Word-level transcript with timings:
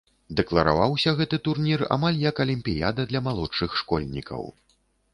Дэклараваўся 0.37 1.13
гэты 1.19 1.39
турнір 1.49 1.85
амаль 1.97 2.19
як 2.31 2.43
алімпіяда 2.47 3.09
для 3.15 3.25
малодшых 3.31 3.81
школьнікаў. 3.83 4.53